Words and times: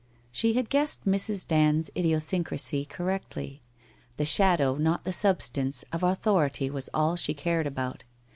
She 0.31 0.53
had 0.53 0.71
guessed 0.71 1.05
Mrs. 1.05 1.47
Dand's 1.47 1.91
idiosyncrasy 1.95 2.85
cor 2.85 3.05
rectly. 3.05 3.61
The 4.17 4.25
shadow, 4.25 4.75
not 4.77 5.03
the 5.03 5.13
substance, 5.13 5.85
of 5.91 6.01
authority 6.01 6.71
was 6.71 6.89
all 6.91 7.15
she 7.15 7.35
cared 7.35 7.67
about. 7.67 8.03